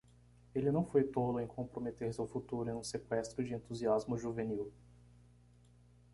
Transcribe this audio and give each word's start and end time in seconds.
Ele 0.55 0.71
não 0.71 0.83
foi 0.83 1.03
tolo 1.03 1.39
em 1.39 1.45
comprometer 1.45 2.11
seu 2.11 2.25
futuro 2.25 2.67
em 2.67 2.73
um 2.73 2.83
seqüestro 2.83 3.43
de 3.43 3.53
entusiasmo 3.53 4.17
juvenil. 4.17 4.73